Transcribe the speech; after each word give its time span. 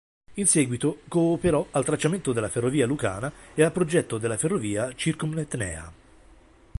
In 0.37 0.47
seguito 0.47 1.01
cooperò 1.07 1.63
al 1.73 1.85
tracciamento 1.85 2.33
della 2.33 2.49
ferrovia 2.49 2.87
lucana 2.87 3.31
e 3.53 3.61
al 3.61 3.71
progetto 3.71 4.17
della 4.17 4.35
ferrovia 4.35 4.91
Circumetnea. 4.95 5.93